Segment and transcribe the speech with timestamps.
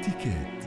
[0.00, 0.61] Ticket.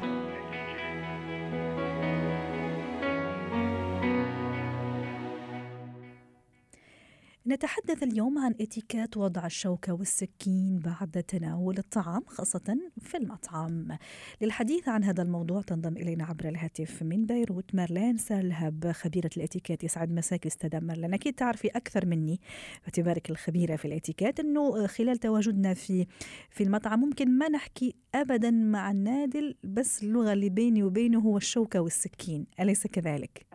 [7.56, 13.98] نتحدث اليوم عن اتيكيت وضع الشوكة والسكين بعد تناول الطعام خاصة في المطعم.
[14.42, 19.84] للحديث عن هذا الموضوع تنضم إلينا عبر الهاتف من بيروت مارلين سالهب خبيرة الاتيكيت.
[19.84, 21.14] يسعد مساك أستاذة مارلين.
[21.14, 22.40] أكيد تعرفي أكثر مني
[22.82, 26.06] باعتبارك الخبيرة في الاتيكيت أنه خلال تواجدنا في
[26.50, 31.80] في المطعم ممكن ما نحكي أبدا مع النادل بس اللغة اللي بيني وبينه هو الشوكة
[31.80, 32.46] والسكين.
[32.60, 33.46] أليس كذلك؟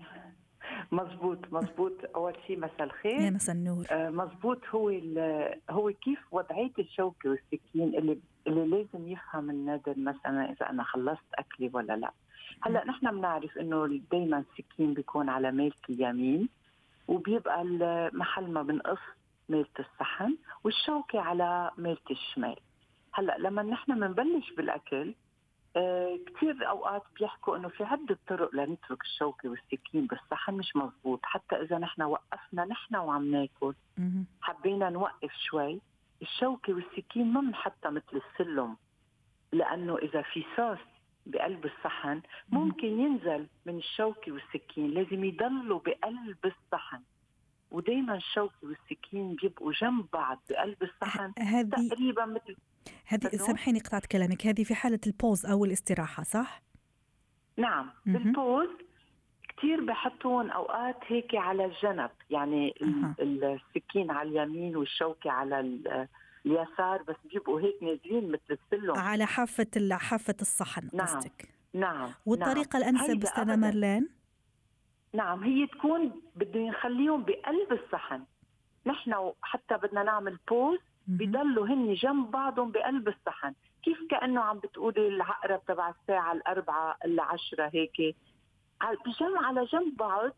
[0.93, 3.21] مزبوط مزبوط أول شيء مساء الخير.
[3.21, 3.85] يا مساء النور.
[3.91, 4.89] آه مزبوط هو
[5.71, 11.71] هو كيف وضعية الشوكة والسكين اللي اللي لازم يفهم النادل مثلا إذا أنا خلصت أكلي
[11.73, 12.11] ولا لا.
[12.63, 16.49] هلأ نحن بنعرف إنه دائما السكين بيكون على ميلة اليمين
[17.09, 17.65] وبيبقى
[18.13, 18.99] محل ما بنقص
[19.49, 22.57] ميلة الصحن والشوكة على ميلة الشمال.
[23.13, 25.15] هلأ لما نحن بنبلش بالأكل
[26.27, 31.21] كثير أوقات بيحكوا إنه في عدة طرق لنترك الشوكة والسكين بالصحن مش مزبوط.
[31.23, 33.75] حتى إذا نحن وقفنا نحن وعم ناكل.
[34.41, 35.81] حبينا نوقف شوي.
[36.23, 38.77] الشوكة والسكين ما بنحطها مثل السلم
[39.53, 40.79] لأنه إذا في صوص
[41.27, 44.91] بقلب الصحن ممكن ينزل من الشوكة والسكين.
[44.91, 47.01] لازم يضلوا بقلب الصحن.
[47.71, 51.33] ودائما الشوكة والسكين بيبقوا جنب بعض بقلب الصحن
[51.89, 52.57] تقريبا مثل
[53.07, 54.47] هذه سامحيني قطعت كلامك.
[54.47, 56.63] هذه في حالة ال pause أو الاستراحة صح؟
[57.57, 58.69] نعم بال pause
[59.57, 63.15] كثير بحطون أوقات هيك على الجنب يعني أه.
[63.23, 65.61] السكين على اليمين والشوكة على
[66.47, 71.07] اليسار بس بيبقوا هيك نازلين مثل السلم على حافة حافة الصحن نعم.
[71.07, 71.49] قصدك.
[71.75, 72.83] نعم والطريقة نعم.
[72.83, 74.09] الانسب أستاذة مارلين؟
[75.15, 78.25] نعم هي تكون بدنا نخليهم بقلب الصحن.
[78.87, 80.79] نحن حتى بدنا نعمل بوز
[81.11, 83.55] بضلوا هن جنب بعضهم بقلب الصحن.
[83.83, 88.17] كيف كأنه عم بتقولي العقرب تبع الساعة الأربعة العشرة هيك؟
[88.83, 90.31] بجنب على جنب بعض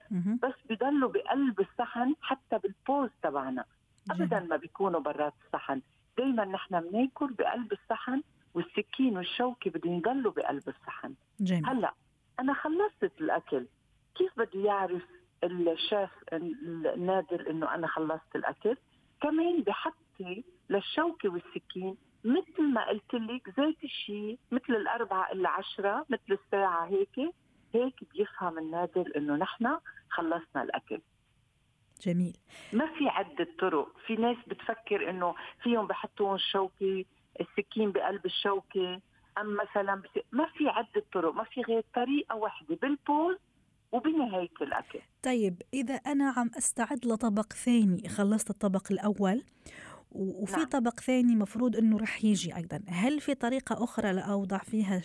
[0.43, 3.65] بس بضلوا بقلب الصحن حتى بالبوز تبعنا.
[4.11, 5.83] ابدا ما بيكونوا برات الصحن.
[6.19, 8.23] دائما نحن بناكل بقلب الصحن
[8.55, 11.15] والسكين والشوكة بدهم يضلوا بقلب الصحن.
[11.41, 11.67] جميل.
[11.67, 11.95] هلأ
[12.41, 13.67] أنا خلصت الأكل.
[14.15, 15.03] كيف بده يعرف
[15.45, 18.77] الشيف النادر إنه أنا خلصت الأكل؟
[19.21, 19.63] كمان
[20.23, 26.87] بحطي للشوكة والسكين مثل ما قلت لك زيت الشيء مثل الأربعة إلا عشرة مثل الساعة
[26.87, 27.35] هيك
[27.75, 29.79] هيك بيفهم النادر إنه نحن
[30.09, 31.01] خلصنا الأكل.
[32.03, 32.37] جميل.
[32.73, 33.99] ما في عدة طرق.
[34.07, 37.05] في ناس بتفكر إنه فيهم بحطون الشوكة
[37.41, 39.01] السكين بقلب الشوكة
[39.39, 40.23] أم مثلا بس...
[40.33, 43.37] ما في عدة طرق ما في غير طريقة واحدة بال pause
[43.93, 45.01] وبنهاية الأكل.
[45.23, 49.43] طيب إذا أنا عم أستعد لطبق ثاني خلصت الطبق الأول
[50.15, 50.69] وفي نعم.
[50.69, 52.81] طبق ثاني مفروض إنه رح يجي أيضا.
[52.89, 55.03] هل في طريقة أخرى لاوضع فيها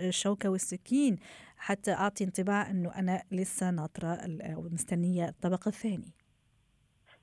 [0.00, 1.18] الشوكة والسكين
[1.56, 4.08] حتى أعطي انطباع إنه أنا لسه ناطرة
[4.40, 6.12] أو مستنية الطبق الثاني؟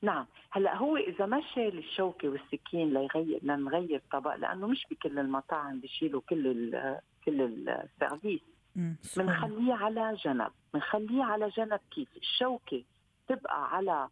[0.01, 0.25] نعم.
[0.51, 6.21] هلأ هو إذا ما شال الشوكة والسكين ليغير لنغير طبق لأنه مش بكل المطاعم بيشيلوا
[6.29, 8.41] كل ال كل ال service.
[9.17, 12.83] بنخليه على جنب بنخليه على جنب كيف؟ الشوكة
[13.27, 14.09] تبقى على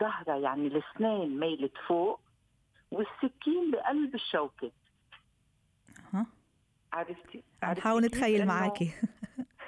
[0.00, 2.20] ظهرها يعني الأسنان ميلة فوق
[2.94, 4.70] والسكين بقلب الشوكة.
[6.12, 6.26] ها؟
[6.92, 8.90] عرفتي؟ نحاول نتخيل معاكي.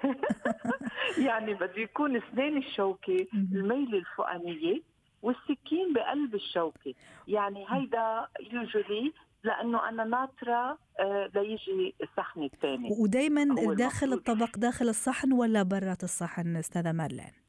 [1.27, 4.83] يعني بده يكون اسنان الشوكة الميلة الفوقانية
[5.23, 6.95] والسكين بقلب الشوكة.
[7.29, 9.13] يعني هيدا usually
[9.45, 12.89] لأنه أنا ناطرة آه ليجي الصحن الثاني.
[13.01, 17.46] ودائما داخل الطبق داخل الصحن ولا برات الصحن أستاذة مارلين؟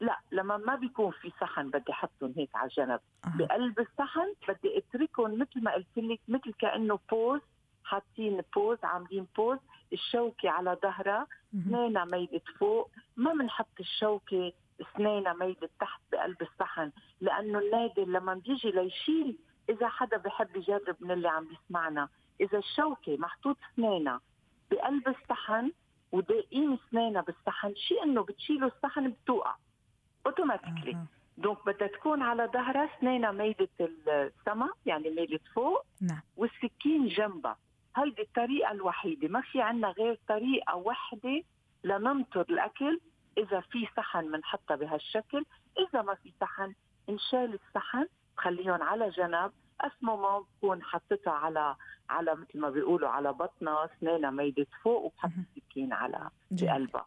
[0.00, 3.32] لا لما ما بيكون في صحن بدي أحطهم هيك على جنب أه.
[3.38, 7.40] بقلب الصحن بدي أتركهم مثل ما قلت لك مثل كأنه pause
[7.84, 9.58] حاطين pause عاملين pause
[9.92, 12.90] الشوكة على ظهرها سنينها ميلة فوق.
[13.16, 19.38] ما بنحط الشوكة سنينها ميلة تحت بقلب الصحن لأنه النادل لما بيجي ليشيل
[19.68, 22.08] إذا حدا بحب يجرب من اللي عم بيسمعنا.
[22.40, 24.20] إذا الشوكة محطوط سنينها
[24.70, 25.72] بقلب الصحن
[26.12, 29.54] وداقين سنينها بالصحن شيء إنه بتشيلوا الصحن بتوقع.
[30.28, 30.98] automatically
[31.38, 36.20] donc بدها تكون على ظهرها سنينها ميلة السما يعني ميلة فوق نعم.
[36.36, 37.56] والسكين جنبها.
[37.96, 41.42] هيدي الطريقة الوحيدة؟ ما في عنا غير طريقة واحدة
[41.84, 43.00] لننطر الأكل
[43.38, 45.44] إذا في صحن بنحطها بهالشكل.
[45.78, 46.74] إذا ما في صحن
[47.08, 49.52] نشال الصحن خليهم على جنب.
[49.80, 51.76] اسمه ما بكون حطيتها على
[52.10, 57.06] على مثل ما بيقولوا على بطنها اسنانها ميلة فوق وبحط السكين على بقلبها.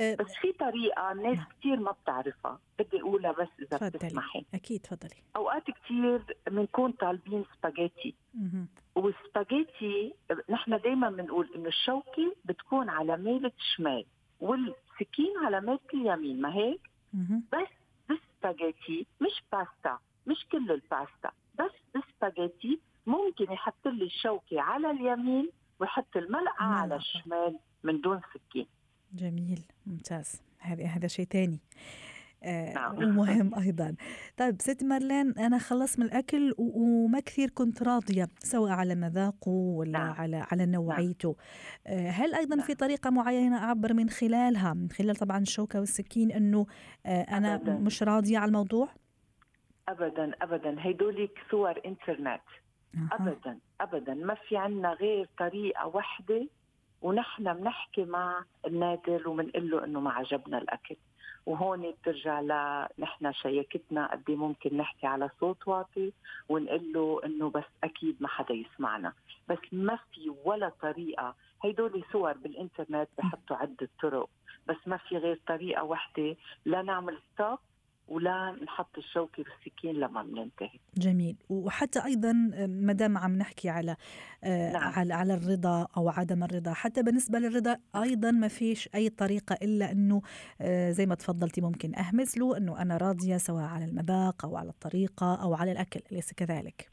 [0.00, 1.46] بس في طريقة الناس نعم.
[1.60, 2.58] كثير ما بتعرفها.
[2.78, 3.90] بدي أقولها بس إذا فضلي.
[3.90, 4.44] بتسمحي.
[4.54, 5.22] أكيد تفضلي.
[5.36, 8.14] أوقات كثير بنكون طالبين سباجيتي.
[8.94, 10.14] والسباجيتي السباجيتي
[10.50, 14.04] نحن دائما بنقول إنه الشوكة بتكون على ميلة الشمال
[14.40, 16.80] والسكين على ميلة اليمين ما هيك؟
[17.52, 17.68] بس
[18.08, 25.50] بالسباجيتي مش باستا مش كل الباستا بس بالسباجيتي ممكن يحط لي الشوكة على اليمين
[25.80, 28.66] ويحط الملعقه على الشمال من دون سكين.
[29.12, 31.60] جميل ممتاز هذا هذا شيء ثاني
[32.42, 32.96] آه نعم.
[33.02, 33.94] ومهم أيضا
[34.36, 39.98] طيب ست مارلين أنا خلص من الأكل وما كثير كنت راضية سواء على مذاقه ولا
[39.98, 40.12] نعم.
[40.12, 40.82] على على نعم.
[40.82, 41.36] نوعيته
[41.86, 42.66] آه هل أيضا نعم.
[42.66, 46.66] في طريقة معينة أعبر من خلالها من خلال طبعا الشوكة والسكين إنه
[47.06, 47.74] آه أنا أبداً.
[47.74, 48.88] مش راضية على الموضوع
[49.88, 52.40] ابدا ابدا هيدولك صور إنترنت
[52.94, 53.08] أه.
[53.12, 56.48] ابدا ابدا ما في عنا غير طريقة واحدة
[57.02, 60.96] ونحن بنحكي مع النادل وبنقول له إنه ما عجبنا الأكل.
[61.46, 66.12] وهون بترجع لنحن شيكتنا قد إيه ممكن نحكي على صوت واطي
[66.48, 69.12] ونقول له إنه بس أكيد ما حدا يسمعنا.
[69.48, 71.34] بس ما في ولا طريقة.
[71.64, 74.28] هيدول صور بالإنترنت بحطوا عدة طرق.
[74.66, 77.58] بس ما في غير طريقة واحدة لا نعمل stop
[78.10, 82.32] ولا نحط الشوكة بالسكين لما بننتهي جميل وحتى أيضا
[82.68, 83.96] ما دام عم نحكي على
[84.44, 84.92] آه، نعم.
[84.92, 89.92] على على الرضا أو عدم الرضا حتى بالنسبة للرضا أيضا ما فيش أي طريقة إلا
[89.92, 90.22] أنه
[90.60, 94.68] آه، زي ما تفضلتي ممكن أهمس له أنه أنا راضية سواء على المذاق أو على
[94.68, 96.90] الطريقة أو على الأكل أليس كذلك؟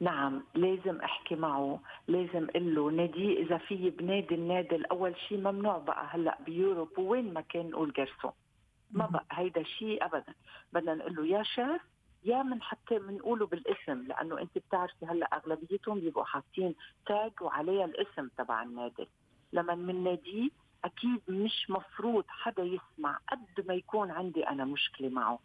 [0.00, 5.78] نعم لازم أحكي معه لازم أقول له نادي إذا في بنادي النادي الأول شيء ممنوع
[5.78, 8.32] بقى هلأ بيوروب وين ما كان نقول جرسون
[8.94, 10.34] ما بقى هيدا شيء ابدا.
[10.72, 11.82] بدنا نقول له يا شيف
[12.24, 16.74] يا من حتى بنقوله بالاسم لأنه أنت بتعرفي هلأ أغلبيتهم بيبقوا حاطين
[17.06, 19.08] تاج وعليها الاسم تبع النادي.
[19.52, 20.50] لما بنناديه
[20.84, 25.38] أكيد مش مفروض حدا يسمع قد ما يكون عندي أنا مشكلة معه.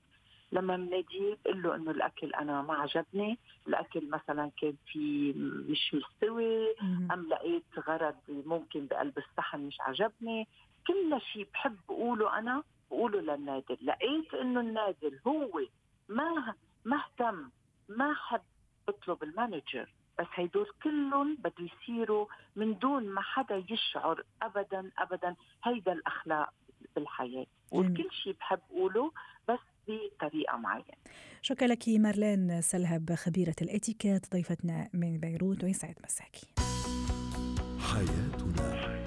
[0.52, 5.34] لما بناديه بقول له إنه الأكل أنا ما عجبني، الأكل مثلا كان في
[5.70, 6.76] مش مستوي،
[7.14, 10.48] أم لقيت غرض ممكن بقلب الصحن مش عجبني،
[10.88, 15.62] كل شيء بحب أقوله أنا بقولوا للنادل لقيت إنه النادل هو
[16.10, 16.56] ما
[16.86, 17.50] ما اهتم
[17.90, 18.42] ما حب
[18.90, 19.94] يطلب المانجر.
[20.20, 22.26] بس هيدول كلهم بده يصيروا
[22.56, 25.36] من دون ما حدا يشعر ابدا ابدا.
[25.64, 26.54] هيدا الأخلاق
[26.96, 27.46] بالحياة.
[27.72, 29.12] وكل شيء بحب أقوله
[29.50, 30.98] بس بطريقة معينة.
[31.42, 35.64] شكرا لك مارلين سلهب خبيرة الإتيكيت ضيفتنا من بيروت.
[35.64, 36.48] ويسعد مساكي.
[37.80, 38.99] حياتنا.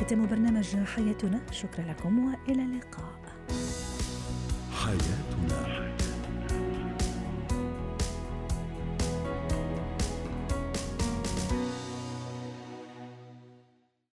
[0.00, 1.40] ختام برنامج حياتنا.
[1.50, 3.20] شكرا لكم وإلى اللقاء.
[4.72, 5.89] حياتنا.